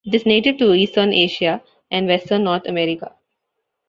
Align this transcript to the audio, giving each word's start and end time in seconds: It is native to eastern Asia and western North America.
It 0.03 0.15
is 0.15 0.25
native 0.25 0.57
to 0.57 0.73
eastern 0.73 1.13
Asia 1.13 1.61
and 1.91 2.07
western 2.07 2.45
North 2.45 2.65
America. 2.65 3.13